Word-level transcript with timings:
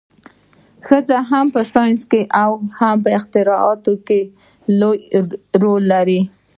ښځې 0.87 1.17
هم 1.29 1.45
په 1.55 1.61
ساینس 1.71 2.01
او 2.43 2.51
اختراعاتو 3.17 3.93
کې 4.07 4.21
لوی 4.79 4.99
رول 5.61 5.83
لري. 5.93 6.21